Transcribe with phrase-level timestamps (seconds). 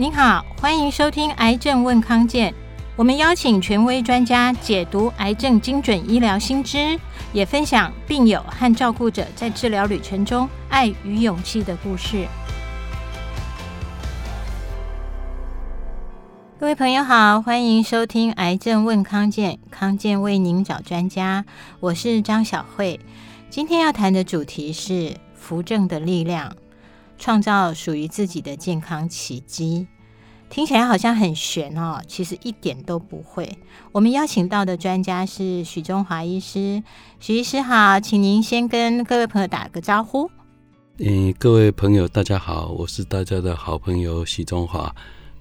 [0.00, 2.50] 您好，欢迎收听《癌症问康健》，
[2.96, 6.98] 我们邀请权威专家解读癌症精准医疗新知，
[7.34, 12.26] 也分享病友和照顾者在治疗旅程中爱与勇气的故事。
[16.58, 21.44] 各位朋友好，欢迎收听《癌症问康健》，康健为您找专家，
[21.78, 22.98] 我是张晓慧。
[23.50, 26.56] 今天要谈的主题是扶正的力量。
[27.20, 29.86] 创造属于自己的健康奇迹，
[30.48, 33.58] 听起来好像很玄哦，其实一点都不会。
[33.92, 36.82] 我们邀请到的专家是许中华医师，
[37.20, 40.30] 许医师好，请您先跟各位朋友打个招呼。
[40.96, 44.92] 嗯，各位朋友大家好，我是大家的好朋友许中华。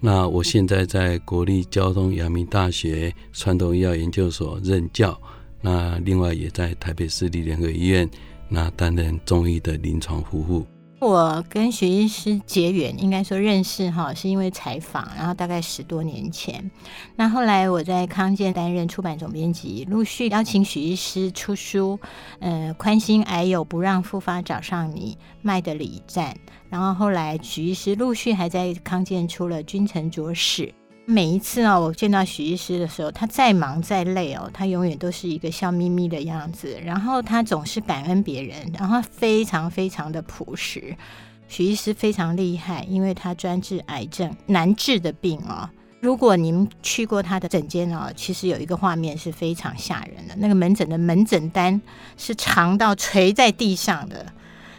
[0.01, 5.17] 那我现在在国立交通阳明大学传统医药研究所任教，
[5.61, 8.09] 那另外也在台北市立联合医院
[8.49, 10.65] 那担任中医的临床服务。
[10.99, 16.69] 我跟许医师结缘，应该说认识哈，是因为采访，然后大概十多年前。
[17.15, 21.97] 那后来我在康健担任出版总编辑，陆续邀请许医师出书，
[22.39, 26.35] 呃，宽心癌友不让复发找上你，麦的礼赞。
[26.69, 30.73] 然后后来许医师陆续还在康健出了君臣佐使。
[31.11, 36.79] 每一次啊，我见到许医师的时候，他再忙再累哦，他永远都是一个笑眯眯的样子。
[36.85, 40.95] 然后他总是感恩别人，然后非常非常的朴实。
[41.47, 45.67] 许医师非常厉害，因为他专治癌症难治的病哦。
[45.99, 51.81] 如果您去过他的诊间哦，其实有一个画面是非常吓人的，那个门诊的门诊单
[52.17, 54.27] 是长到垂在地上的，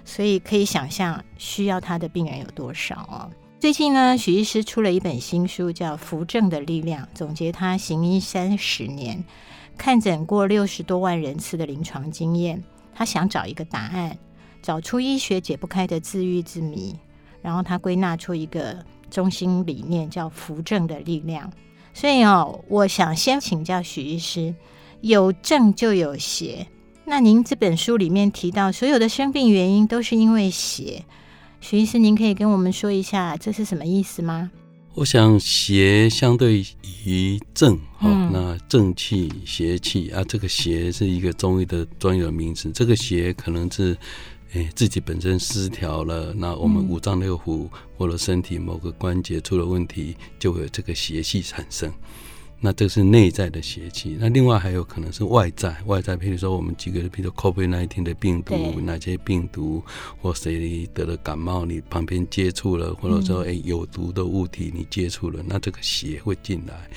[0.04, 3.28] 所以可以想象需要他的病人有多少哦。
[3.60, 9.22] 最近呢，许医师出了一本新书，叫《扶正的力量》，总结他行医三十年，
[9.76, 12.64] 看诊过六十多万人次的临床经验。
[12.94, 14.16] 他想找一个答案，
[14.62, 16.96] 找出医学解不开的自愈之谜。
[17.42, 21.52] 然后他归纳出一个中心理念，叫“扶正的力量”。
[21.92, 24.54] 所以哦，我想先请教许医师：
[25.02, 26.66] 有正就有邪。
[27.04, 31.04] 那您这本书里面提到，所有的生病原因都是因为邪。
[31.60, 34.50] 许医师，您可以跟我们说一下这是什么意思吗？
[34.94, 36.64] 我想邪相对
[37.04, 42.70] 于正，哈、嗯，那正气、邪气啊，这个邪是一个中医的专有名词。
[42.72, 43.96] 这个邪可能是，
[44.52, 51.92] 哎，自己本身失调了，那我们五脏六腑或者身体某个关节出了问题，就会有这个邪气产生。
[52.60, 59.82] 那这是内在的邪气，那另外还有可能是外在，外在，譬如说我们几个，譬如说 COVID-19 的病毒，哪些病毒
[60.20, 66.90] 或谁得了感冒，你旁边接触了，或者说诶有毒的物体你接触了，那这个邪会进来。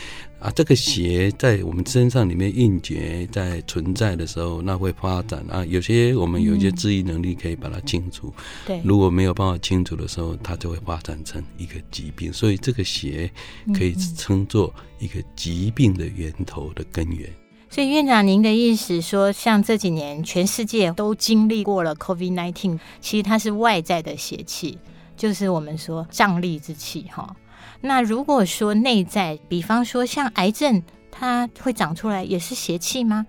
[0.44, 5.66] 啊，这个邪在我们身上里面运结在存在的时候，那会发展啊。
[5.66, 8.34] 有些我们有一些治愈能力可以把它清除，
[8.68, 8.82] 对。
[8.84, 12.34] 如果没有办法清除的时候，它就会发展成一个疾病。
[12.34, 13.32] 所以这个邪
[13.74, 17.30] 可以称作一个疾病的源头的根源。
[17.70, 24.78] 所以院长，您的意思说，像这几年全世界都经历过了 COVID-19，其实它是外在的邪气，
[25.16, 27.34] 就是我们说瘴癘之气，哈。
[27.86, 33.26] 那如果说内在，比方说像癌症，它会长出来，也是邪气吗？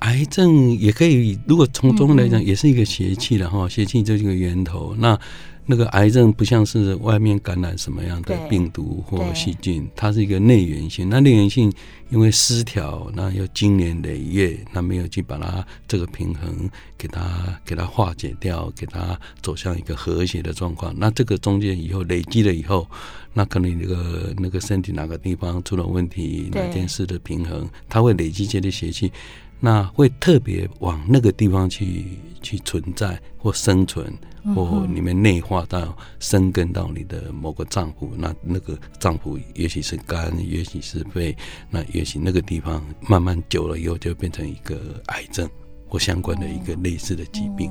[0.00, 4.96] 癌症也可以，如果从中医来讲，也是一个邪气的哈，邪气就是一个源头。
[4.98, 5.16] 那
[5.66, 11.08] 那个癌症不像是外面感染什么样的病毒或细菌，它是一个内源性。
[11.08, 11.72] 那内源性
[12.10, 20.94] 因为失调，那要经年累月，那没有去把它这个平衡给它给它化解掉，给它走向一个和谐的状况。
[20.96, 22.86] 那这个中间以后累积了以后，
[23.32, 29.10] 那可能那个那个身体哪个地方出了问题，哪件事的平衡，它会累积这些邪气。
[29.60, 32.04] 那会特别往那个地方去
[32.42, 34.12] 去存在或生存，
[34.54, 38.08] 或里面内化到生根到你的某个脏腑。
[38.16, 41.36] 那那个脏腑也许是肝，也许是肺，
[41.70, 45.48] 那也许那个地方慢慢久了以后就变成一个癌症
[45.88, 47.70] 或相关的一个类似的疾病。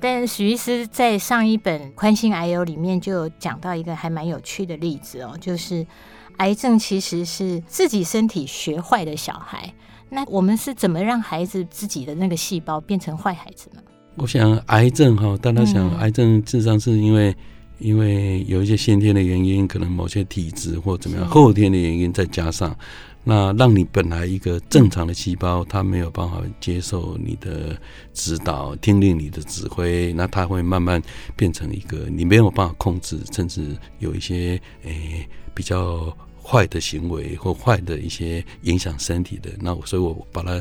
[0.00, 5.86] 但许医师在上一本《宽心癌友》里面就有讲到一个还蛮有趣的例子哦，就是
[6.36, 9.72] 癌症其实是自己身体学坏的小孩。
[10.10, 13.80] 那我们是怎么让孩子自己的那个细胞变成坏孩子呢？
[14.16, 17.34] 我想癌症哈，大家想癌症事实上是因为
[17.78, 22.76] 因为有一些先天的原因，可能某些体质或怎么样，后天的原因再加上，
[23.24, 27.76] 那让你本来一个正常的细胞，它没有办法接受你的
[28.12, 31.02] 指导，听令你的指挥，那它会慢慢
[31.34, 36.16] 变成一个你没有办法控制，甚至有一些诶、欸、比较。
[36.46, 40.60] 坏的行为或坏的一些影响身体的，那我所以我把它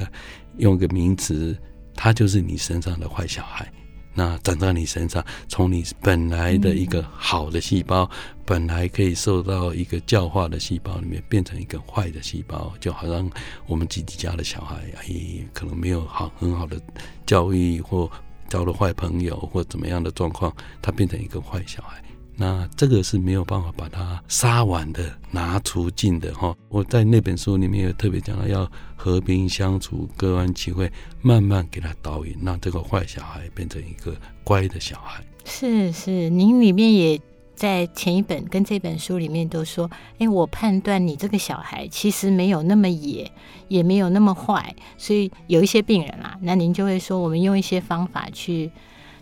[0.60, 1.54] 用一个名词，
[1.96, 3.72] 他就是你身上的坏小孩。
[4.16, 8.08] 那长在你身上，从你本来的一个好的细胞，
[8.46, 13.28] 本来可以受到一个教化的细胞里面，变成一个坏的细胞，就好像
[13.66, 15.06] 我们自己家的小孩，哎，
[15.52, 16.80] 可能没有好很好的
[17.26, 18.08] 教育，或
[18.48, 22.00] 交了坏朋友，或怎么样的状况，他变成一个坏小孩。
[22.36, 26.56] 那这个是没有办法把它杀完的、拿除尽的哈。
[26.70, 30.92] 我在那本书里面有特别讲到，要和平相处、各安其位，
[31.22, 35.24] 慢慢给他导引，让这个坏小孩变成一个乖的小孩。
[35.46, 37.20] 是是，您里面也
[37.54, 43.32] 在前一本跟这本书里面都说，哎，我判断你这个小孩其实没有那么野，
[43.68, 48.72] 也没有那么坏，所以有一些病人啊，那您就会说，我们用一些方法去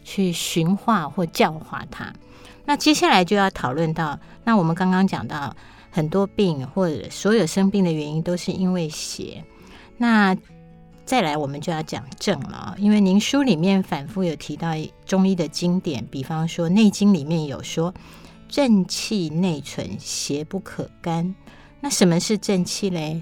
[0.03, 2.13] 去驯化或教化他。
[2.65, 5.55] 那接下来就要讨论到，那我们刚刚讲到
[5.89, 9.43] 很多病或者所有生病的原因都是因为邪。
[9.97, 10.35] 那
[11.05, 14.69] 再来我们就要讲正了，因为您书里面反复有提到
[15.05, 17.93] 中医的经典，比方说《内经》里面有说
[18.47, 21.35] “正气内存，邪不可干”。
[21.81, 23.21] 那什么是正气嘞？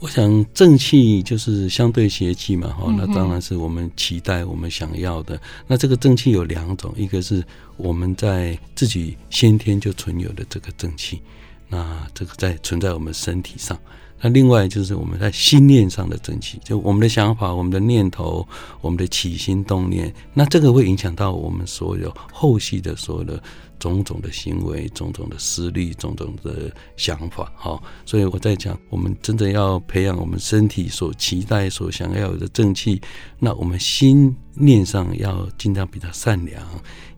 [0.00, 5.40] 我想正气就是相对邪气嘛，哈，那当然是我们期待、我们想要的。
[5.66, 7.44] 那这个正气有两种，一个是
[7.76, 11.20] 我们在自己先天就存有的这个正气，
[11.68, 13.76] 那这个在存在我们身体上。
[14.20, 18.46] 那另外就是我们在心念上的正气，就我们的想法、我们的念头、
[18.80, 23.42] 我们的起心动念，那这个会影响到我们所有后续的所有的。
[23.78, 33.00] 种种的行为，种种的思虑，种种的想法，哈，所以我在讲，我们真的要培养我们身体所期待、所想要有的正气，
[33.38, 36.60] 那我们心念上要尽量比较善良，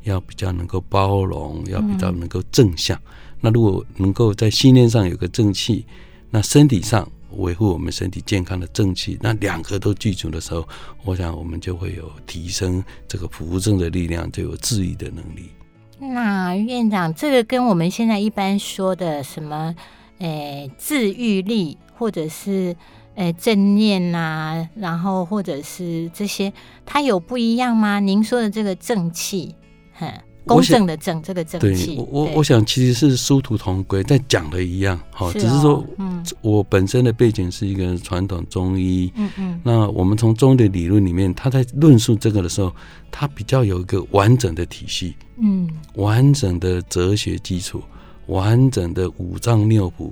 [0.03, 2.95] 要比较能够包容，要比较能够正向。
[2.99, 5.87] 嗯、那如果能够在心念上有个正气，
[6.31, 7.07] 那身体上
[7.37, 10.67] 维护我们身体健康的正气，那两个都具足的时候，
[11.05, 15.51] 我想我们就会有提升这个扶正的力量，就有治愈的能力。
[15.99, 19.75] 那院长，这个跟我们现在一般说的什么，
[20.19, 22.75] 诶，自愈力，或者是
[23.17, 26.53] 诶正念呐、啊，然后或者是这些，
[26.87, 28.01] 它有不一样吗？
[28.01, 29.55] 您说的这个正气，
[29.95, 30.11] 哼。
[30.47, 42.75] 公正的正，这个正气，我我我想其实是殊途同归，在讲的一样，好，只是说，嗯，我本身的背景是一个传统中医，嗯嗯，那我们从中医的理论里面，他在论述这个的时候，
[43.11, 47.83] 他比较有一个完整的体系，嗯，完整的哲学基础，
[48.27, 50.11] 完整的五脏六腑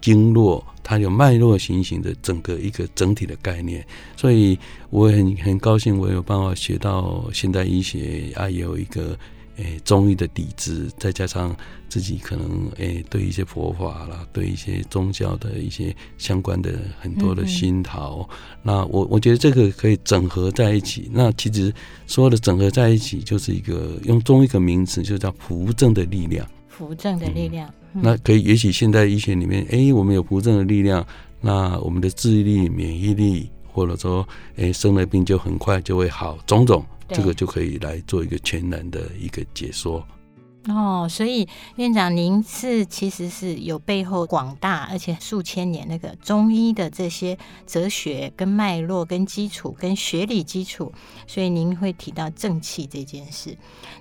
[0.00, 3.84] 经络，它有脉络形成的整个一个整体的概念，
[4.16, 4.58] 所以
[4.90, 9.18] 我很很高兴，我有办法学到现代医学啊，也有一个。
[9.60, 11.54] 诶，中医的底子，再加上
[11.88, 21.10] 自己可能诶，对一些佛法啦，对一些宗教的一些相关的很多的熏陶，嗯、那我我觉得这个可以整合在一起。
[21.12, 21.72] 那其实
[22.06, 26.48] 所有的整合在一起，就是一个用中医的名词，就叫扶正的力量。
[26.68, 31.06] 扶正的力量，嗯、那可以，也许现代医学里面，诶，我们有扶正的力量，
[31.42, 34.26] 那我们的治愈力、免疫力，或者说，
[34.56, 36.84] 诶，生了病就很快就会好，种种。
[37.12, 40.06] 这个就可以来做一个全然的一个解说。
[40.68, 50.92] 哦，所以院长您是其实是有背后广大而且数千年那个中医的这些哲学跟脉络跟基础跟学理基础，
[51.26, 53.56] 所以您会提到正气这件事。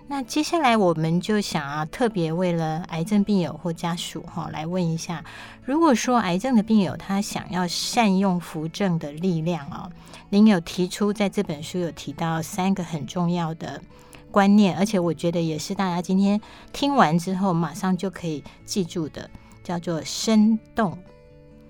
[0.08, 5.24] 那接下来我们就想要特别为了癌症病友或家属哈来问一下，
[5.64, 9.90] 如果说癌症的病友他想要善用扶正的力量哦，
[10.30, 13.82] 您有提出在这本书有提到三个很重要的。
[14.32, 16.40] 观念，而且我觉得也是大家今天
[16.72, 19.30] 听完之后马上就可以记住的，
[19.64, 20.98] 叫做身动、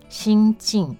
[0.09, 0.97] 心静、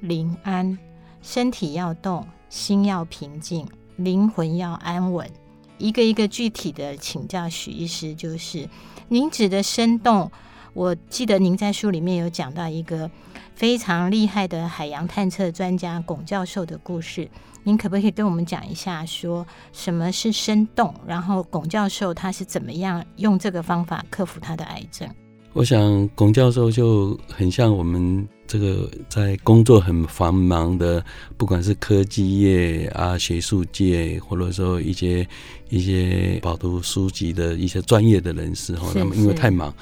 [0.00, 0.78] 灵安。
[1.20, 5.28] 身体要动，心要平静，灵魂要安稳。
[5.76, 8.68] 一个一个具体的请教许医师，就是
[9.08, 10.30] 您指的身动，
[10.72, 13.10] 我记得您在书里面有讲到一个
[13.54, 17.28] 非常厉害的海洋探测专家龚教授的故事。
[17.68, 20.94] 您可不可以跟我们讲一下，说什么是生动？
[21.06, 25.06] 然后龚教授他是怎么样用这个方法克服他的癌症？
[25.52, 31.04] 我想龚教授就很像我们这个在工作很繁忙的，
[31.36, 35.28] 不管是科技业啊、学术界，或者说一些
[35.68, 39.74] 一些饱读书籍的一些专业的人士哈，那么因为太忙。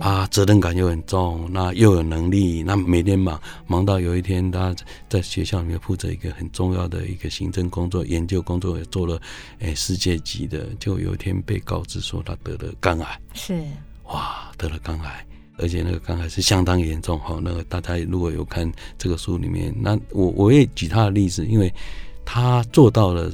[0.00, 4.74] 啊，责任感又很重，那又有能力，那每天忙忙到有一天，他
[5.08, 9.20] 在学校里面负责一个很重要的一个行政工作、研究工作，也做了
[9.60, 13.20] 诶、世界级的，就有一天被告知说他得了肝癌。
[13.32, 13.62] 是，
[14.04, 15.26] 哇，得了肝癌，
[15.56, 17.40] 而且那个肝癌是相当严重哈。
[17.42, 21.72] 那个大家如果有看这个书里面，那我我也举他的例子，因为
[22.24, 23.30] 他做到了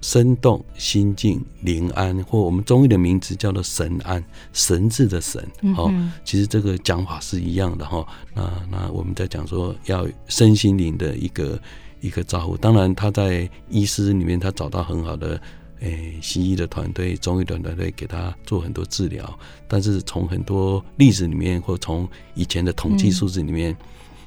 [0.00, 5.46] 生动、心静、灵安，或我们中医的名字叫做神安，神字的神。
[5.76, 5.92] 哦，
[6.24, 8.06] 其实这个讲法是一样的哈。
[8.34, 11.60] 那那我们在讲说要身心灵的一个
[12.00, 15.40] 一个照顾，当然他在医师里面他找到很好的。
[15.80, 19.38] 诶，西医的团队、中医的团队给他做很多治疗，
[19.68, 23.70] 但是从很多例子里面，或从以前的统计数字里面，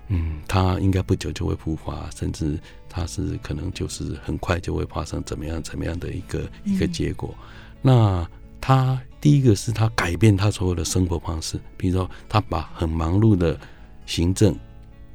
[0.08, 2.58] 嗯，嗯，他应该不久就会复发，甚至
[2.92, 7.34] 他是可能就是很快就会发生怎么样怎么样的一个一个结果。
[7.82, 8.28] 那
[8.60, 13.58] 他第一个是他改变他所有的生活方式，比如说他把很忙碌的
[14.06, 14.54] 行政、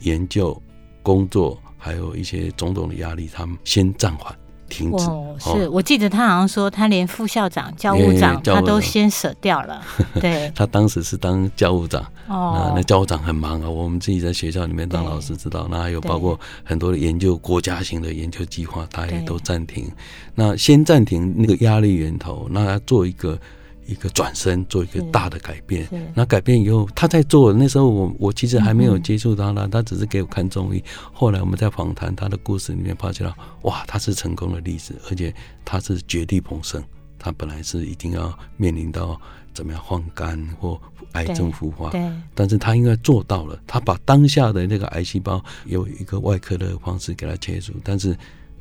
[0.00, 0.60] 研究、
[1.02, 4.34] 工作，还有一些种种的压力，他们先暂缓。
[4.68, 9.80] 停止哦，是我记得他好像说，他连副校长、教务长他都先舍掉了。
[10.20, 13.68] 对，他当时是当教务长哦，那教务长很忙啊。
[13.68, 19.90] 我们自己在学校里面当老师知道，那还有包括很多的研究、国家型的研究计划，他也都暂停。
[20.34, 23.38] 那先暂停那个压力源头，那要做一个。
[23.86, 25.88] 一个转身，做一个大的改变。
[26.14, 27.52] 那改变以后，他在做。
[27.52, 30.82] 那时候我我其实还没有接触到他，他只是给我看中医。
[31.12, 36.82] 后来我们在访谈他的故事里面，发现到哇，他是成功的例子，而且他是绝地逢生。
[37.18, 39.20] 他本来是一定要面临到
[39.54, 40.80] 怎么样换肝或
[41.12, 41.90] 癌症复发，
[42.34, 43.58] 但是他应该做到了。
[43.66, 48.16] 他把当下的那个癌细胞有一个外科的方式给他切除，但是。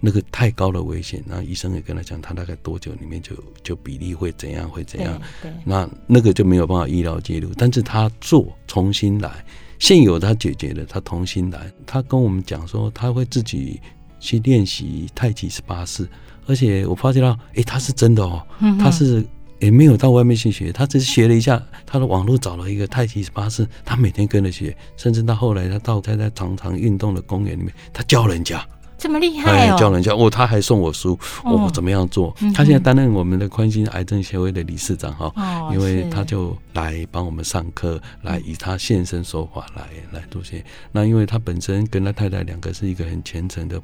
[0.05, 5.19] 那个太高的危险，然后医生也跟他讲，他大概多久里面就就比例会怎样会怎样，
[5.63, 9.43] 那那个就没有办法医疗介入，但是他做重新来，
[9.79, 13.81] 现有他解决了，他重新来，他跟我们讲说他会自己
[14.19, 16.07] 去练习太极十八式，
[16.45, 18.45] 而且我发现到，哎、欸，他是真的哦，
[18.79, 19.25] 他是
[19.59, 28.63] 也没有到外面去学，他只是学了一下，他的网络找了一个太极十八式，他每天跟着学，甚至到后来他到他在常常运动的公园里面，他教人家。
[28.97, 29.77] 这么厉害哦！
[29.77, 32.33] 教人家哦，他还送我书哦，怎么样做？
[32.53, 35.31] 他现在担任我们的宽心癌症协会的理事长哈，
[35.73, 40.63] 因为他就来帮我们上课，来以他现身说法来来做些。
[40.91, 43.81] 那因为他本身跟他太太两个是一个很虔诚的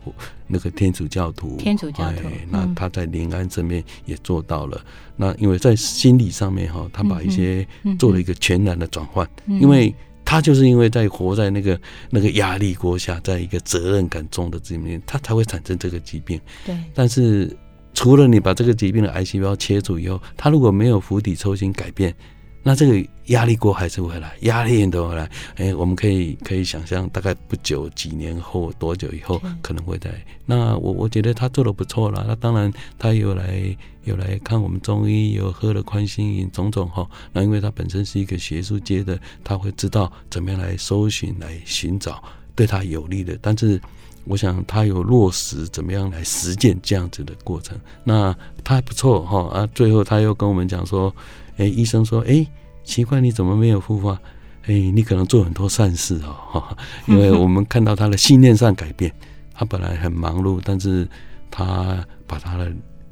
[0.48, 2.30] 那个天主教徒，天主教徒。
[2.50, 4.82] 那他在临安这边也做到了。
[5.16, 7.68] 那因为在心理上面哈，他把一些
[8.00, 9.94] 做了一个全然的转换，因为。
[10.32, 11.78] 他就是因为在活在那个
[12.10, 16.40] 那个压力锅下，在一个责任感重的这里面，他才会产生这个疾病。
[16.66, 16.74] 对。
[16.94, 17.54] 但是
[17.94, 22.16] 除了你把这个疾病的癌细胞切除以后，他如果没有釜底抽薪改变，
[22.64, 25.28] 那这个压力锅还是会来，压力源都会来。
[25.56, 30.12] 哎，我们可以可以想象，大概不久几年后多久以后可能会在。
[30.46, 32.24] 那我我觉得他做的不错了。
[32.28, 37.10] 那当然他有来有来看我们中医，有喝了宽心饮种种哈。
[37.34, 42.24] 那因为他本身是一个学术界的，他会知道怎么样来搜寻、来寻找
[42.56, 43.36] 对他有利的。
[43.42, 43.82] 但是
[44.26, 49.50] 我想他有落实怎么样来实践这样子的过程，那他还不错哈。
[49.50, 51.12] 啊，最后他又跟我们讲说。
[51.58, 52.46] 哎，医生说，哎，
[52.84, 54.20] 奇怪，你怎么没有复发？
[54.68, 56.64] 哎，你可能做很多善事哦，
[57.08, 59.12] 因为 我们看到他的信念上改变，
[59.54, 61.08] 他本来很忙碌，但是
[61.50, 62.72] 他把他的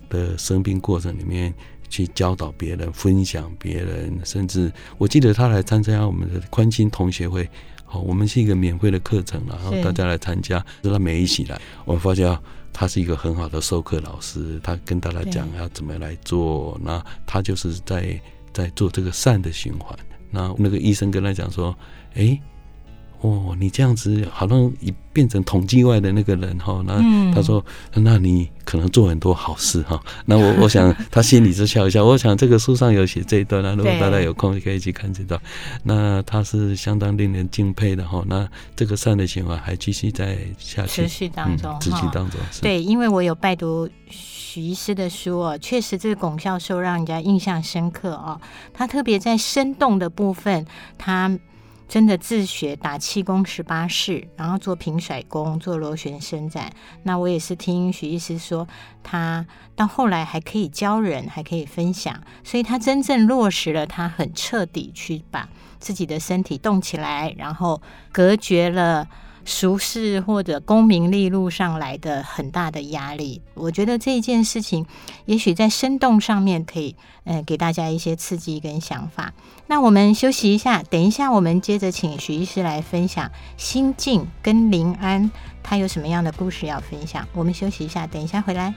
[0.10, 1.53] 的生病过程里面
[1.89, 7.50] 去教导别人、分享别人，甚至我记得他来参加我们的宽心同学会，
[7.84, 12.38] 好，我们是一个免费的课程，然后大家来参加，让他每一起来，我们发现。
[12.71, 18.19] 他是一个很好的授课老师，他跟大家讲要怎么来做，那他就是在
[18.53, 19.97] 在做这个善的循环。
[20.31, 21.75] 那那个医生跟他讲说，
[22.13, 22.39] 哎、
[23.21, 26.81] 哦，你这样子好像已变成统计外的那个人哈。
[26.85, 27.01] 那
[27.33, 30.01] 他说，那你可能做很多好事哈。
[30.25, 32.05] 那我 我想他心里是笑一笑。
[32.05, 35.38] 我想这个书上有写这一段啊，如果大家有空可以去看这段。
[35.83, 38.23] 那他是相当令人敬佩的哈。
[38.25, 42.39] 那这个善的循环还继续在下去，持续当中，持续当中。
[42.61, 48.39] 对，因为我有拜读许医师的书哦，确实这个龚教授让人家印象深刻哦。
[48.73, 50.65] 他特别在生动的部分，
[50.97, 51.38] 他。
[51.89, 56.72] 真的自学打气功十八式，然后做平甩功，做螺旋伸展。
[57.03, 58.67] 那我也是听许医师说，
[59.03, 67.81] 他到后来还可以教人，还可以分享，所以他真正落实了，他很彻底去把自己的身体动起来，然后
[68.12, 69.08] 隔绝了。
[69.49, 74.85] 俗世或者功名利禄上来的很大的压力，我觉得这一件事情
[75.25, 79.33] 也许在生动上面可以，呃，给大家一些刺激跟想法。
[79.65, 85.31] 那我们休息一下，等一下我们接着请许医师来分享心境跟临安，
[85.63, 87.27] 他有什么样的故事要分享？
[87.33, 88.73] 我们休息一下，等一下回来。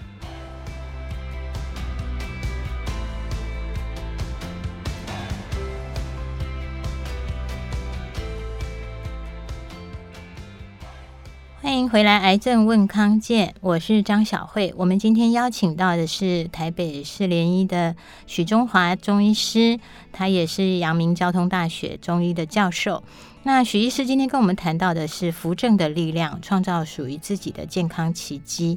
[11.62, 14.74] 欢迎回来，《癌症问康健》，我是张小慧。
[14.76, 17.94] 我们今天邀请到的是台北市联医的
[18.26, 19.78] 许中华中医师，
[20.10, 23.04] 他也是阳明交通大学中医的教授。
[23.44, 28.76] 那许医师今天跟我们谈到的是扶正的力量，创造属于自己的健康奇迹。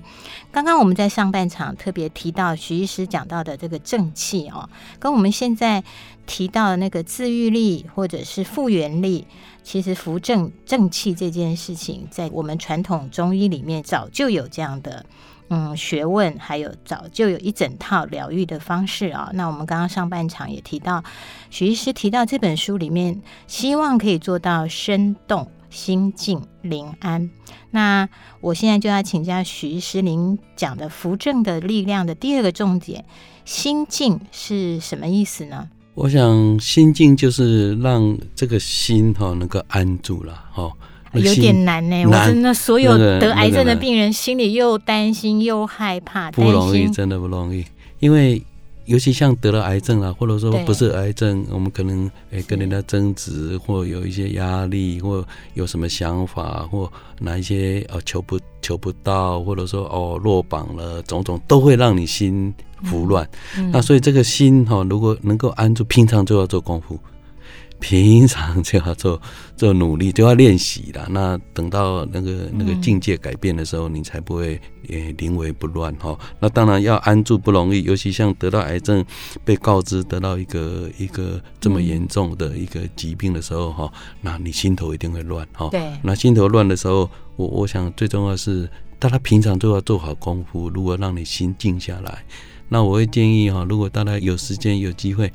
[0.51, 5.84] 刚刚我们在上半场特别提到许医师讲到的这个正气哦，跟我们现在
[6.27, 9.25] 提到的那个自愈力或者是复原力，
[9.65, 15.03] 其实扶正正气这件事情，在我们传统中医里面早就有这样的。
[15.48, 19.29] 嗯，学问还有早就有一整套疗愈的方式啊。
[19.34, 21.03] 那我们刚刚上半场也提到，
[21.51, 27.29] 许医师提到这本书里面，希望可以做到身动心静灵安。
[27.69, 28.10] 那
[28.41, 33.05] 我现在就要请教许医师，您讲的扶正的力量的第二个重点，
[33.45, 35.69] 心静是什么意思呢？
[35.95, 40.71] 我想心静就是让这个心哈能够安住了哈。
[41.13, 47.63] 有点难呢，我真的所有得癌症的病人心里又担心又害怕，不容易，真的不容易。
[47.99, 48.43] 因为
[48.86, 55.25] 尤其像得了癌症啊，或者说不是癌症，我们可能诶跟人家争执，或有一些压力，或
[55.56, 62.54] 有什么想法，或哪一些呃求不求不到，或者说哦落榜了，种种都会让你心
[62.89, 63.27] 胡乱。
[63.72, 67.00] 那所以这个心哈，如果能够安住，平常就要做功夫。
[67.79, 69.22] 平常就要做
[69.55, 71.08] 做努力，就要练习了。
[71.10, 76.17] 那等到那个那个境界改变的时候，嗯、你才不会也临危不乱哈。
[76.39, 79.05] 那当然要安住不容易，尤其像得到癌症，
[79.44, 85.70] 被告知得到一个一个这么严重的一个疾病的时候哈，嗯、那你心头一定会乱哈。
[85.70, 85.94] 对。
[86.01, 88.67] 那心头乱的时候，我我想最重要的是，
[88.98, 92.25] 大家平常都要做好功夫，如果让你心静下来，
[92.70, 95.32] 那我会建议哈，如果大家有时间有机会。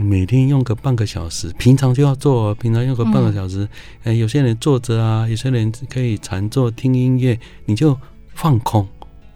[0.00, 2.54] 每天用个半个小时，平常就要做。
[2.54, 3.68] 平常用个半个小时，
[4.04, 7.98] 哎、嗯，有些人坐着啊，有些人可以禅坐听音乐，你就
[8.32, 8.86] 放空，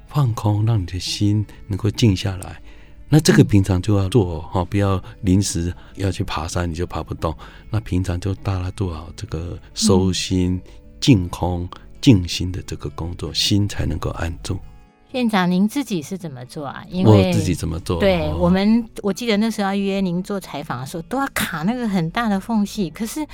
[0.06, 2.62] 放空，让你的心能够静下来。
[3.08, 7.36] 那这个平常就要做哈，不要临时要去爬山你就爬不动。
[7.68, 10.60] 那平常就大家做好这个收心、
[11.00, 11.68] 静空、
[12.00, 14.56] 静心的这个工作，心才能够安住。
[15.12, 16.82] 院长，您自己是怎么做啊？
[16.88, 18.00] 因为我自己怎么做？
[18.00, 22.88] 对、哦、我们，我记得那时候要约您做采访的时候，都要卡那个很大的缝隙。
[22.88, 23.26] 可是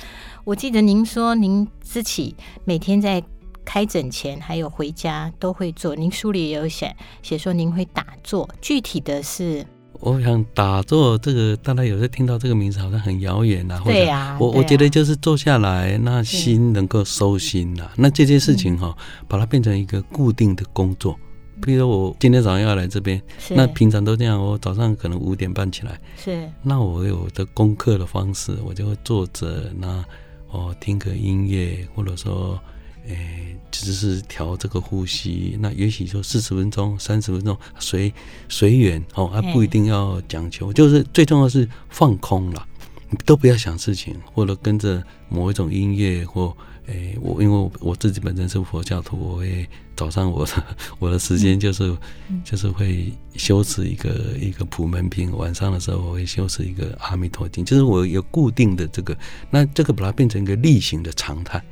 [0.43, 3.23] 我记得您说，您自己每天在
[3.63, 5.95] 开诊前还有回家都会做。
[5.95, 9.65] 您书里也有写写说您会打坐，具体的是？
[10.01, 13.81] 我想打坐这个，大家有时候听到这个名字好像很遥远啊。
[13.85, 17.91] 对呀、啊，我我觉得就是坐下来，那心能够收心呐、啊。
[17.97, 18.95] 那这件事情哈，
[19.27, 21.17] 把它变成一个固定的工作。
[21.61, 30.03] 比如说我今天早上要来这边，那平常都这样，我早上可能五点半起来，是，那我有的功课的方式，我就会坐着，那
[30.49, 32.59] 哦听个音乐，或者说，
[33.07, 38.13] 诶，只是调这个呼吸，那也许说四十分钟、三十分钟，随
[38.47, 42.65] 随缘哦，还不一定要讲求，就是最重要是放空了，
[43.09, 46.55] 你都不要想事情，或者跟着某一种音乐或。
[46.89, 50.51] 诶、欸，我因为我自己本身是佛教徒，我会早上我的
[50.97, 51.95] 我的时间就是、
[52.29, 59.15] 嗯、就是会修持一个一个普门品，晚上的时候我会修持一个阿弥陀经，就是我有固定的这个，
[59.51, 61.63] 那这个把它变成一个例行的常态，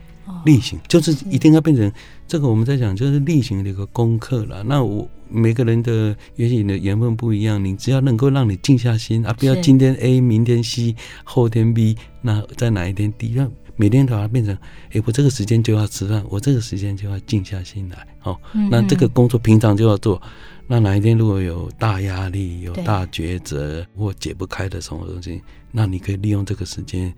[0.46, 1.92] 例行就是一定要变成
[2.28, 4.64] 这个我们在讲就是例行的一个功课了。
[4.64, 13.52] 那我每个人的也许你的缘分不一样，你只要能够让你静下心啊，不要今天 A 明天 C 后天 B，那在哪一天 D 让。
[13.78, 14.54] 每天把它变成，
[14.88, 20.22] 哎、欸，我这个时间就要吃饭，我这个时间就要静下心来，哦，嗯嗯，那这个工作平常就要做。
[20.70, 27.13] 那哪一天如果有大压力、有大抉择或解不开的什么东西，那你可以利用这个时间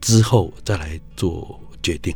[0.00, 2.14] 之后再来做决定。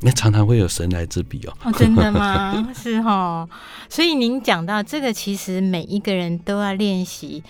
[0.00, 1.56] 那常常会有神来之笔哦。
[1.64, 2.70] 哦，真的吗？
[2.74, 3.48] 是哦。
[3.88, 7.42] 所以您讲到这个，其实每一个人都要练习，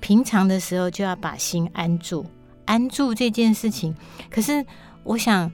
[0.00, 2.26] 平常的时候就要把心安住。
[2.64, 3.94] 安住这件事情，
[4.30, 4.64] 可是
[5.04, 5.50] 我想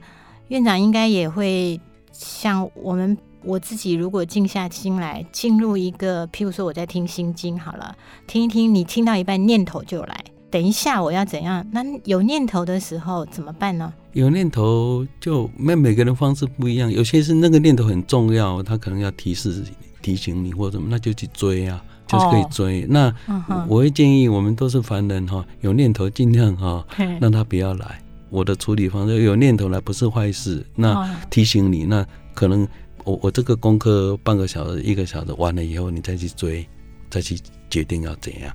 [0.49, 1.79] 院长应该也会
[2.11, 7.95] 像我们我自己，如果静下心来，进入一个，譬如说我在听心经好了，
[8.27, 11.65] 听一听，你听到一半念头就来，等一下我要怎样？
[11.71, 13.93] 那有念头的时候怎么办呢？
[14.13, 19.63] 有念头就每每个人方式不一样，有些是那个念头很重要，他可能要提示
[20.01, 21.83] 提醒你或者什么，那就去追啊。
[22.11, 22.81] 就是可以追。
[22.81, 23.15] Oh, 那
[23.67, 26.83] 我会建议我们都是凡人哈，有念头尽量哈
[27.21, 28.01] 让他不要来。
[28.31, 30.65] 我的处理方式有念头来不是坏事。
[30.73, 32.67] 那提醒你，那可能
[33.03, 36.67] 我我这个功课半个小时一个小时完了以后，你再去追，
[37.11, 38.51] 再去决定要怎样。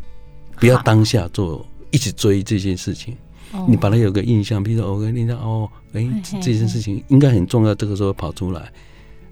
[0.57, 3.17] 不要当下做，一直追这件事情。
[3.69, 6.05] 你把它有个印象，比如说我跟你讲哦，哎，
[6.43, 8.73] 这件事情应该很重要，这个时候跑出来。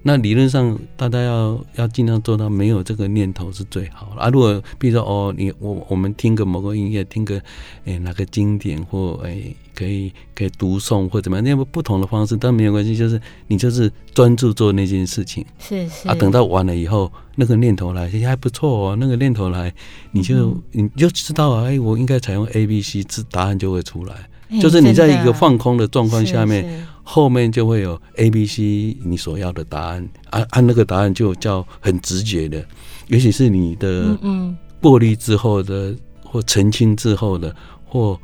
[0.01, 4.29] 那理论上，大家要要尽量做到没有这个念头是最好的啊。
[4.29, 7.41] 如果比如说哦，你我我们听个某个音乐，听个
[7.83, 15.45] 诶哪个经典或诶可以可以读诵或怎么样，那么不同的方式，但没有关系，就是你就是专注做那件事情。
[15.59, 18.95] 是是啊，等到完了以后，那个念头来，其实还不错哦。
[18.99, 19.73] 那个念头来，
[20.11, 24.15] 你就、嗯、你就知道啊，哎，我应该采用 A、B、C，这答案就会出来。
[24.61, 32.63] 就是你在一个放空的状况下面，后面就会有 A、B、C 你所要的答案，按按那个答案就叫很直觉的，
[33.07, 38.19] 尤其是你的嗯过滤之后的或澄清之后的或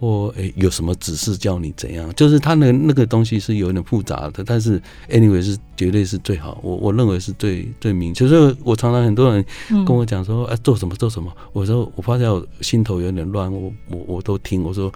[0.00, 8.26] 或诶有什么指示叫你怎样，就是他那那个东西是有点复杂的，但是 anyway 是绝对是最好，我我认为是最最明确。
[8.26, 9.44] 所以我常常很多人
[9.84, 14.90] 跟我讲说，哎，做什么做什么，我说我发现我心头有点乱，我我我都听，我说。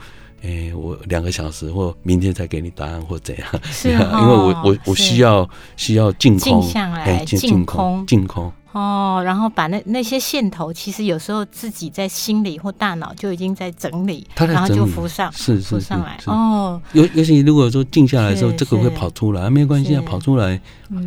[0.46, 3.48] 哎、欸，我两个小时或明天再给你答案或怎样？
[3.64, 8.52] 是、哦， 因为我我我需要需要静空，静下来，静、欸、空，静空。
[8.74, 16.16] 哦，然后把那那些线头，其实有时候自己在心里或大脑就已经在整理，整理，然后就浮上，是浮上来。
[16.18, 20.60] 是是是哦，尤尤其如果说静下来的时候，这个会跑出来，没关系啊，跑出来，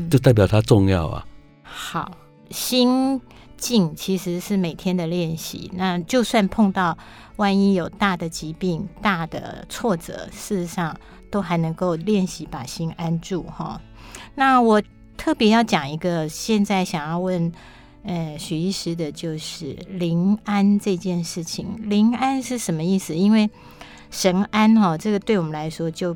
[0.09, 1.25] 就代表它重要啊。
[1.63, 2.11] 好，
[2.49, 3.21] 心
[3.57, 6.97] 静其实是每天的练习，那就算碰到。
[7.37, 10.97] 万一有大的疾病、大的挫折，事实上
[11.29, 13.79] 都还能够练习把心安住哈。
[14.33, 14.81] 那我
[15.17, 17.51] 特别要讲一个，现在想要问
[18.03, 21.67] 呃许医师的，就是临安这件事情。
[21.89, 23.15] 临安是什么意思？
[23.15, 23.49] 因为
[24.09, 26.15] 神安哈，这个对我们来说就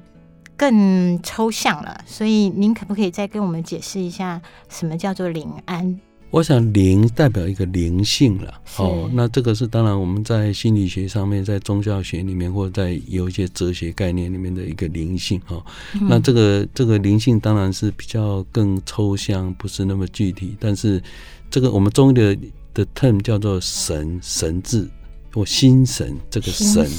[0.56, 2.02] 更抽象了。
[2.06, 6.00] 所以您可不可以再跟我们解释一下，什么叫做临安？
[6.32, 15.62] 我想灵代表一个灵性了，哦，那这个是当然我们在心理学上面，在宗教学里面，或者在有一些哲学概念里面的一个灵性，哈、
[15.94, 21.04] 嗯，那这个这个灵性当然是比较更抽象，不是那么具体，但是
[21.50, 22.38] 这个我们中医的
[22.74, 24.90] 的 term 叫做神神字
[25.34, 26.90] 或心神，这个神，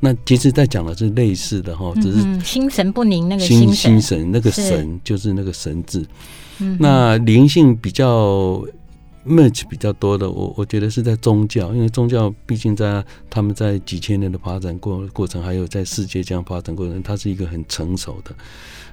[0.00, 5.82] 那其实在讲的是类似的哈，只是心神不宁那个心心神那个神就是那个神
[6.58, 6.76] 字。
[6.78, 8.64] 那灵性比较
[9.26, 18.30] merge 比较多的，我我觉得是在宗教，因为宗教毕竟在他们在几千年的发展过过程，还有在世界这样发展过程，它是一个很成熟的。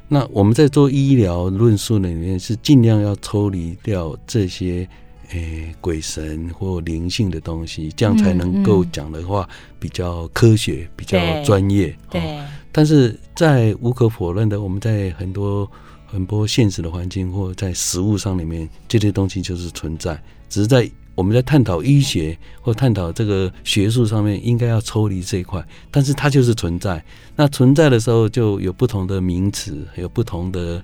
[0.07, 4.87] 那我们在做医疗论述里面，是尽量要抽离掉这些
[5.29, 9.47] 诶、欸、鬼神或灵性的东西，这样才能够讲的话
[9.79, 11.95] 比较科学、比较专业。
[12.09, 12.39] 对，
[12.71, 15.69] 但是在无可否认的，我们在很多。
[16.13, 20.21] 很多现实的环境或在实物上里面，这些东西就是存在。
[20.47, 25.63] 只是在我们在探讨医学或探讨这个学术上面，应该要抽离这一块。
[25.89, 27.03] 但是它就是存在。
[27.35, 30.83] 那存在的时候，就有不同的名词，有不同的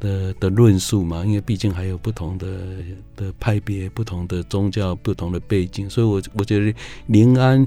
[0.00, 1.24] 的的论述嘛。
[1.26, 2.46] 因为毕竟还有不同的
[3.16, 5.88] 的派别、不同的宗教、不同的背景。
[5.90, 6.74] 所以我我觉得
[7.06, 7.66] 临安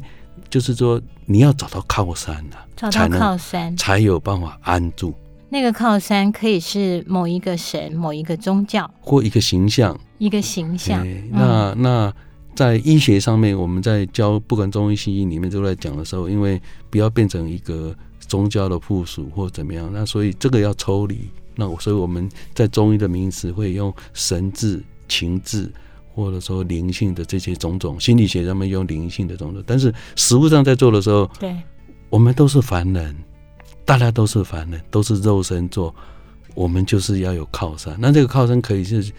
[0.50, 5.14] 就是说，你要找到靠山啊，找到靠山才有办法安住。
[5.54, 11.04] 那个靠山可以是某一个神、某一个宗教，或一个形象，一个形象。
[11.04, 12.14] 欸、那、嗯、那
[12.56, 21.30] 在医学上面，我们在教不管中医西医里面都在讲的时候，因为不要变成一个宗教的附属或怎么样，那所以这个要抽离。
[21.56, 25.72] 那我所以我们在中医的名词会用神智、情志，
[26.16, 28.00] 或者说灵性的这些种种。
[28.00, 31.56] 心理学上面用灵性的种种，但是实务上在做的时候，对，
[32.10, 33.16] 我们都是凡人。
[33.86, 35.94] 大家都是凡人，都是肉身做，
[36.56, 37.96] 我们就是要有靠山。
[38.00, 39.12] 那这个靠山可以是，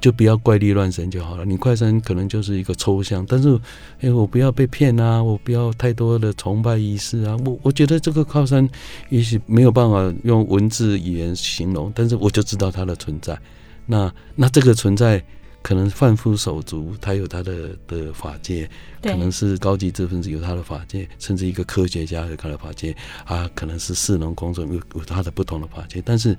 [0.00, 1.44] 就不要怪力乱神就好了。
[1.44, 3.54] 你快山可能就是一个抽象，但是，
[3.96, 7.36] 哎、欸，我不要被骗啊，我不要太多的崇拜仪式啊。
[7.44, 8.68] 我我觉得这个靠山
[9.08, 13.38] 也许没有办法用文字语言形容，但是我就知道它的存在。
[13.86, 15.24] 那那这个存在。
[15.62, 18.66] 可能贩夫手足，他有他的的法界；
[19.02, 26.02] 可能是高级知识分子有他的法界，甚至一个科学家有他的法界啊，可能是士农工作有有他的不同的法界。
[26.04, 26.36] 但是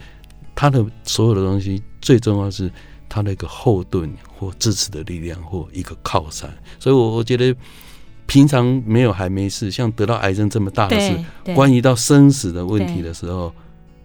[0.56, 2.70] 他的所有的东西，最重要是
[3.08, 6.52] 他的一个后盾或支持的力量或一个靠山。
[6.80, 7.56] 所以，我我觉得
[8.26, 13.54] 平常没有还没事，像得到癌症这么大的事，关于到生死的问题的时候。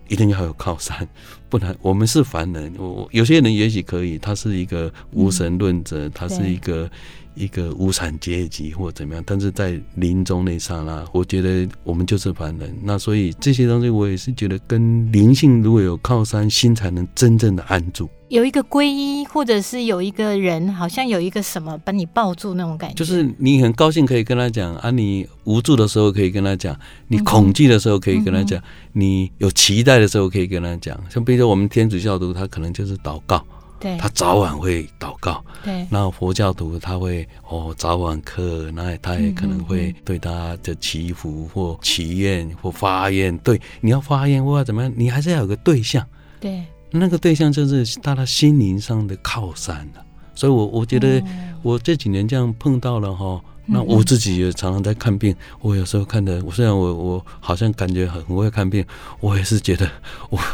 [0.08, 1.06] 一定要有靠山，
[1.48, 2.72] 不然我们是凡人。
[2.78, 6.90] 我有些人也许可以，他是一个无神论者，嗯、他是一个
[7.36, 12.74] 一个无产阶级或怎么样，但是在临终那刹那，我觉得我们就是凡人。
[12.82, 18.08] 那所以这些东西，我也是觉得跟灵性如果有靠山，心才能真正的安住。
[18.28, 22.96] 有一个皈依，或者是有一个人，好像有一个什么把你抱住那种感觉。
[22.96, 30.98] 就是你很高兴可以跟他讲啊，你无助的时候可以跟他讲，你恐惧的时候可以跟他讲，嗯、你有期待的时候可以跟他讲。
[31.08, 33.44] 像比如说我们天主教徒，他可能就是祷告。
[33.78, 35.44] 对，他早晚会祷告。
[35.64, 43.36] 对，那佛教徒他会哦早晚课，那他也可能会对他的祈福或祈愿或发愿。
[43.38, 46.06] 对，你要发愿或要怎么样，你还是要有个对象。
[46.40, 49.88] 对，那个对象就是他的心灵上的靠山。
[50.34, 51.22] 所以我我觉得
[51.62, 55.34] 我这几年这样碰到了哈，那我自己也常常在看病。
[55.60, 58.84] 我有时候看的，我虽然我我好像感觉很很会看病，
[59.20, 59.88] 我也是觉得
[60.30, 60.38] 我。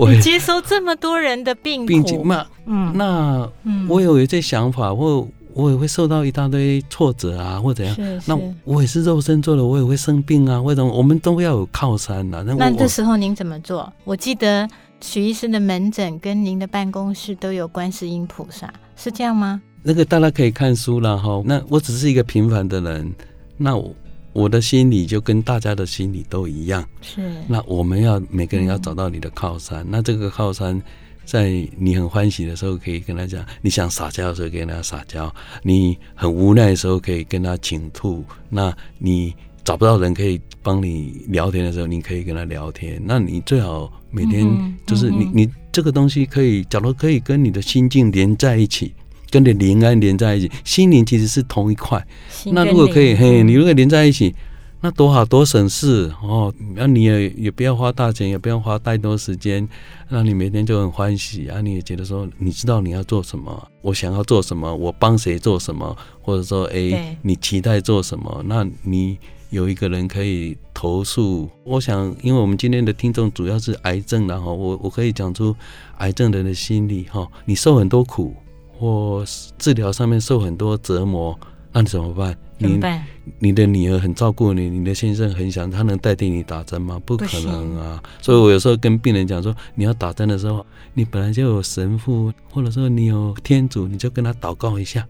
[0.00, 3.48] 我接收这么多人的病病情，那嗯，那
[3.88, 7.94] 我有一些想法，或我也会受到一大堆挫折啊，或怎样。
[7.94, 10.60] 是是那我也是肉身做的，我也会生病啊。
[10.60, 10.92] 为什么？
[10.92, 12.42] 我们都要有靠山呐、啊。
[12.44, 13.90] 那那这时候您怎么做？
[14.04, 14.68] 我记得
[15.00, 19.62] 许医师的门诊跟您的办公室都有观世音菩萨，是这样吗？
[19.86, 21.40] 那个大家可以看书了哈。
[21.46, 23.14] 那我只是一个平凡的人，
[23.56, 23.94] 那我。
[24.32, 27.22] 我的心里就跟大家的心里都一样，是。
[27.48, 29.82] 那我们要每个人要找到你的靠山。
[29.84, 30.78] 嗯、那这个靠山，
[31.24, 38.22] 在你很欢喜的时候可以跟他讲，你想撒娇的时候跟他撒娇，你很无奈的时候可以跟他倾吐。
[38.50, 43.00] 那你找不到人可以帮你聊天的时候，你可以跟他聊天。
[43.02, 44.46] 那你最好每天
[44.84, 48.92] 就是你、嗯、你这个东西可以，假如可以跟你的心境连在一起。
[49.30, 52.06] 跟你灵安连在一起，心灵其实是同一块。
[52.46, 54.34] 那如果可以，嘿，你如果连在一起，
[54.82, 56.52] 那多好，多省事哦。
[56.74, 59.66] 那你也也不要花大钱，也不要花太多时间，
[60.10, 61.60] 那你每天就很欢喜啊。
[61.60, 68.44] 你也觉得说，你知道你要做什么，我想要做什么，我帮谁做什么，或者说，哎，你期待做什么？
[68.46, 69.18] 那你
[69.50, 71.48] 有一个人可以投诉。
[71.64, 75.56] 我想，因为我们今天的听众主要是癌症，然后我我可以讲出
[75.98, 78.34] 癌症人的心理哈，你受很多苦。
[78.78, 79.24] 或
[79.58, 81.38] 治疗上面受很多折磨，
[81.72, 82.36] 那你怎么办？
[82.58, 83.04] 怎么办？
[83.38, 87.00] 你你的女儿很照顾你，你的先生很想，他能代替你打针吗？
[87.04, 88.02] 不可能啊！
[88.22, 95.06] 所以我有时候跟病人讲说，你要打针的时候，你本来就有神父，或者说你有天主，你就跟他祷告一下，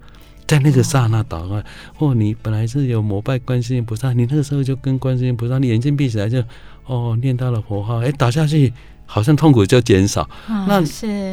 [0.47, 1.63] 在那个刹那祷告。
[1.95, 6.43] 或你本来是有膜拜观世音菩萨，你那个时候就跟观世音菩萨，你眼睛闭起来就
[6.87, 8.73] 哦念到了佛号，哎打下去。
[9.07, 10.81] 好像痛苦就减少，哦、那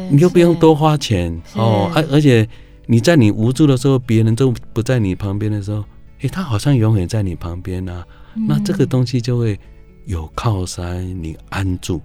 [0.08, 1.90] 你就不用多花钱哦。
[1.94, 2.48] 而而且
[2.86, 5.78] 你在你无助的时候，别人都不在你旁边的时候，
[6.20, 8.06] 诶、欸，他好像永远在你旁边啊。
[8.36, 9.58] 嗯、那这个东西就会
[10.06, 12.00] 有靠山，你安住。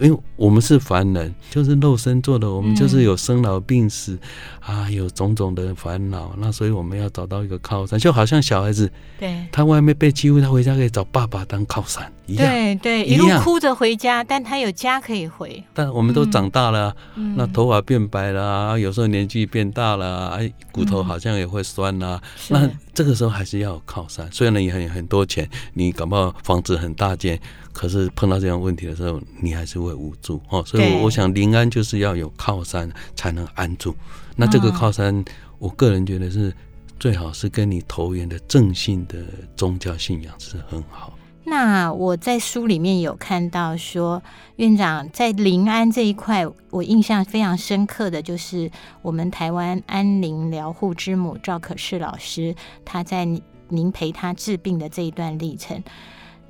[0.00, 4.18] 因为我们是凡人，就是肉身做的，我们就是有生老病死、
[4.66, 6.34] 嗯、啊，有种种的烦恼。
[6.36, 12.46] 那所以我们要找到一个靠山，就好像小孩子，对，他外面被欺负，他回家可以找爸爸当靠山一样。
[12.46, 15.64] 对对，一路哭着回家，但他有家可以回。
[15.74, 22.20] 但我们都长大了，嗯、那头发变白了，有时候年纪变大了，哎，骨头好像也会酸呐。
[22.50, 27.40] 嗯、那这个时候还是要有靠山，虽然你很很多钱，你搞不好房子很大间。
[27.72, 30.64] 可是碰到这样问题的时候，你还是会无助哦。
[30.66, 33.94] 所以我想，临安就是要有靠山才能安住。
[34.34, 35.24] 那这个靠山，
[35.58, 36.52] 我个人觉得是
[36.98, 39.18] 最好是跟你投缘的正信的
[39.56, 41.12] 宗教信仰是很好。
[41.48, 44.22] 那我在书里面有看到说，
[44.56, 48.70] 院长在临安这一块，我印象非常深刻的就是
[49.02, 53.26] 我们台湾安宁疗护之母赵可士老师，他在
[53.68, 55.82] 您陪他治病的这一段历程。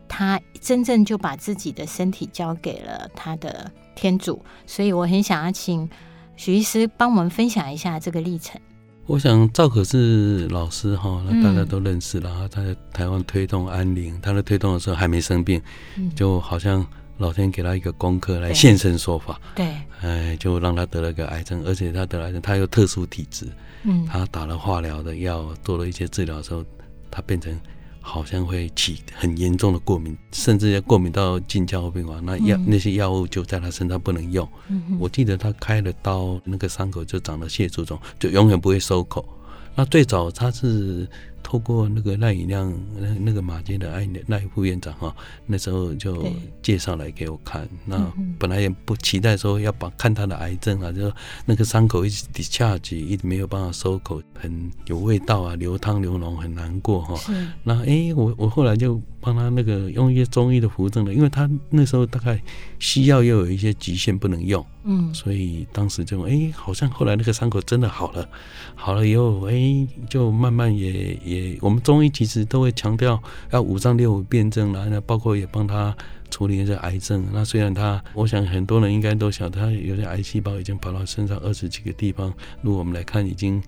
[0.09, 5.89] 他真正就把自己的身体交给了他的天主，所以我很想要请
[6.35, 8.59] 许医师帮我们分享一下这个历程。
[9.09, 12.31] 我想赵可是老师哈，那大家都认识了。
[12.41, 15.61] 嗯、他在台湾推动安宁，他在推动的时候还没生病，
[15.97, 19.41] 嗯、就好像老天给他一个功课来现身说法。
[19.55, 19.67] 对，
[20.03, 23.47] 哎，就让他得了个癌症，而且他得了癌症，他有特殊体质，
[23.85, 26.63] 嗯，他打了化疗的药，做了一些治疗之后，
[27.11, 27.59] 他变成。
[28.09, 32.25] 好像会起很严重的过敏，甚至要过敏到进加护病房。
[32.25, 34.49] 那药那些药物就在他身上不能用。
[34.99, 39.29] 我记得他开了刀，那个伤口就长了血肿肿，就永远不会收口。
[39.75, 41.07] 那最早他是。
[41.43, 45.15] 透过那个赖以亮，那那个马街的赖赖副院长哈，
[45.47, 46.27] 那时候就
[46.63, 47.69] 介绍来给我看。
[47.87, 51.11] 那本来也不期待说要把看他的癌症啊，就
[51.47, 57.19] 那个伤口一直 discharge，一直没有办法收口，很有味道啊，流汤流脓，很难过哈。
[57.63, 62.41] 那哎，我我后来就帮他那个用一些中医的扶正的，因为他那时候大概
[62.79, 68.29] 西药又有一些极限不能用，嗯，所以当时就哎、欸，好像后来那个伤口真的好了，
[68.75, 75.97] 好了以后哎、欸，就慢慢也也，我们中医其实都会强调要五脏六腑辨证啦，那包括也帮他
[76.31, 77.27] 处理一些癌症。
[77.33, 83.61] 那虽然他，我想很多人应该都晓得，他有些癌细胞已经跑到身上二十几个地方，如果我们来看，已经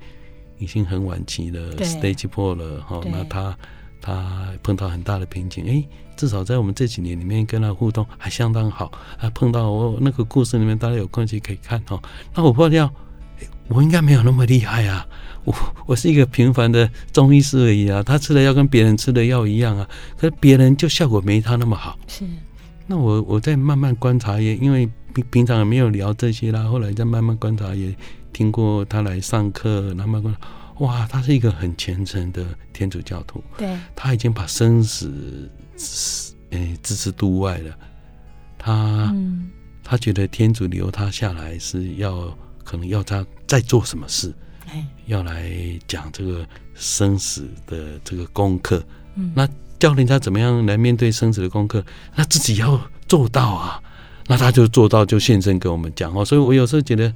[0.59, 3.57] 已经很晚期了，stage four 了哈，那他。
[4.01, 5.85] 他碰到很大的瓶颈，哎，
[6.17, 8.91] 至少在我们这几年里面跟他互动还相当好。
[9.19, 12.01] 啊碰到我那个故事里面，大家有空去可以看哦。
[12.35, 12.91] 那我破掉，
[13.69, 15.07] 我应该没有那么厉害啊，
[15.45, 15.55] 我
[15.87, 18.03] 我是一个平凡的中医师而已啊。
[18.03, 21.99] 他吃的药跟别人吃的药一样啊，可是别人就效果没他那么好。
[22.07, 22.25] 是。
[22.87, 27.95] 那我我在慢慢观察也，因为平平常也没有聊这些啦，后来再慢慢观察也
[28.33, 30.41] 听过他来上课，慢慢观察。
[30.81, 35.51] 哇，他是一个很虔诚的天主教徒，对，他已经把生死，
[36.51, 37.79] 诶，置之度外了。
[38.59, 38.73] 他，
[39.13, 39.51] 嗯、
[39.85, 44.35] 他觉得天主留他下来是要，可能要他再做什么事，
[44.69, 45.53] 哎、要来
[45.87, 48.83] 讲这个生死的这个功课。
[49.17, 49.47] 嗯，那
[49.79, 53.83] 教人家怎么样来面对生死的功课，那自己要做到啊。
[54.27, 56.25] 那他就做到，就现身跟我们讲哦。
[56.25, 57.13] 所以我有时候觉得。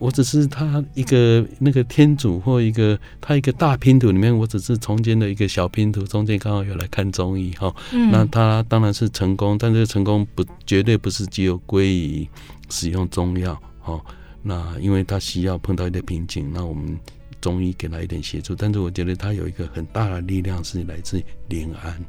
[0.00, 7.72] 我只是他一个那个天主或一个他一个大拼图里面，我只是中间的一个小拼图，中间刚好有来看中医哈。
[7.92, 12.26] 嗯、那他当然是成功，但这个成功不绝对不是只有归于
[12.70, 14.00] 使用中药哦。
[14.42, 16.98] 那因为他需要碰到一点瓶颈，那我们
[17.38, 18.54] 中医给他一点协助。
[18.54, 22.02] 但是我觉得他有一个很大的力量是来自临安，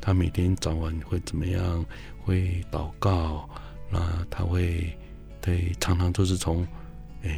[0.00, 1.84] 他每天早晚会怎么样？
[2.24, 3.46] 会祷告，
[3.90, 4.90] 那他会
[5.42, 6.66] 对常常都是从。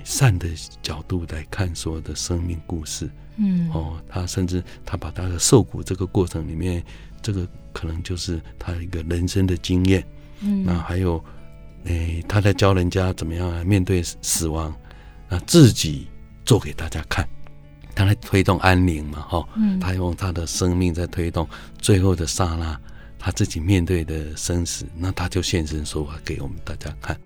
[0.04, 0.48] 善的
[0.82, 6.82] 角度来看所有的生命故事，嗯，哦，他甚至他把他的受苦这个过程里面，
[7.22, 10.04] 这个可能就是他一个人生的经验，
[10.40, 11.22] 嗯，那还有，
[11.84, 14.74] 诶，他在教人家怎么样来面对死亡，
[15.28, 16.08] 那自己
[16.44, 17.28] 做给大家看，
[17.94, 21.48] 他来推动安宁嘛，哈，嗯，他用他的生命在推动
[21.78, 22.80] 最后的刹那，
[23.18, 27.18] 他自己面对的生死，那他就现身说法给我们大家看。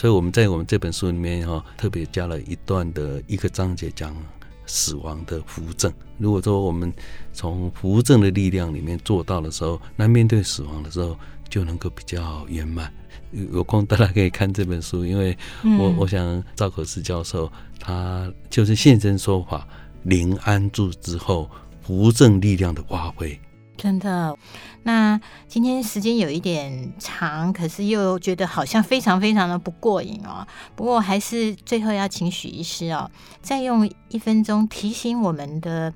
[0.00, 4.16] 所以我们在我们这本书里面哈，特别加了一段的一个章节讲
[4.64, 5.92] 死亡的扶正。
[6.16, 6.90] 如果说我们
[7.34, 11.14] 从扶正的力量里面做到的时候，那面对死亡的时候
[11.50, 12.90] 就能够比较圆满。
[13.52, 15.36] 有空大家可以看这本书，因为
[15.78, 19.68] 我我想赵可思教授他就是现身说法，
[20.04, 21.46] 临安住之后
[21.82, 23.38] 扶正力量的发挥。
[23.76, 24.36] 真的，
[24.82, 30.46] 那今天时间有一点长，可是又觉得好像非常非常的不过瘾哦。
[30.74, 33.10] 不过还是最后要请许医师哦，
[33.42, 35.92] 再用一分钟提醒我们的，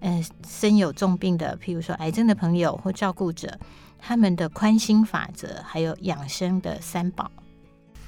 [0.00, 3.58] 呃，身有重病的，譬如说癌症的朋友或照顾者，
[3.98, 7.30] 他们的宽心法则，还有养生的三宝。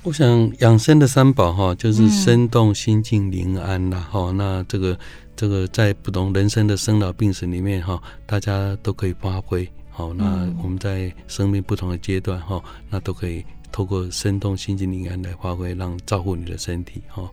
[0.03, 4.31] 我想养生的三宝哈，就是身动、心静、灵安啦哈。
[4.33, 4.99] 那这个。
[5.37, 10.13] 这个在不同人生的生老病死里面哈，大家都可以发挥好。
[10.13, 17.31] 那我们在生命不同的阶段哈，那都可以透过生动心静灵感来发挥，让照顾你的身体哈。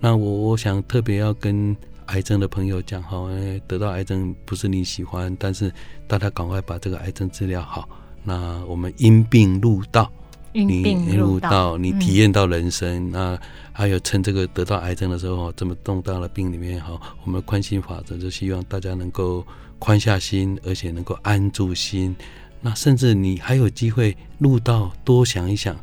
[0.00, 3.28] 那我我想特别要跟癌症的朋友讲哈，
[3.66, 5.70] 得到癌症不是你喜欢，但是
[6.06, 7.88] 大家赶快把这个癌症治疗好。
[8.22, 10.10] 那我们因病入道。
[10.56, 13.38] 你入道，你体验到人生，嗯、那
[13.72, 19.44] 还有趁这个得到癌症的时候，这么重大的病里面哈，我们宽心法则就希望大家能够
[19.84, 22.16] 宽下心，而且能够安住心。
[22.62, 25.76] 那甚至你还有机会入道，多想一想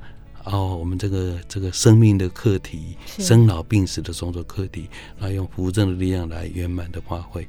[0.44, 7.48] 哦，我们这个这个生命的课题，生老病死的种种课题，那用扶正的力量来圆满的发挥。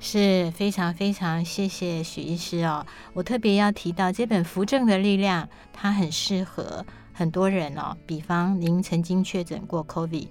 [0.00, 7.94] 是非常非常谢谢许医师哦，我特别要提到这本《扶正的力量》，它很适合很多人哦。
[8.06, 10.28] 比方您曾经确诊过 COVID，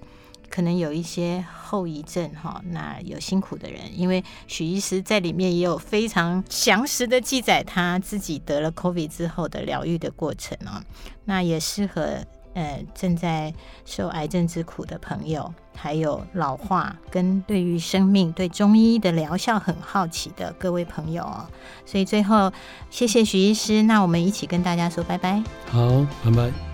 [0.50, 10.82] 可能有一些后遗症哈，那有辛苦的人，因为许医师在里面也有非常详实的记载他自己得了 COVID 之后的疗愈的过程哦，
[11.24, 12.18] 那也适合。
[12.54, 13.52] 呃，正在
[13.84, 21.48] 受癌症之苦的朋友，还有老化跟对于生命、对中医的疗效很好奇的各位朋友哦，
[21.84, 22.52] 所以最后
[22.90, 25.42] 谢谢许医师，那我们一起跟大家说拜拜。
[25.66, 26.73] 好，拜拜。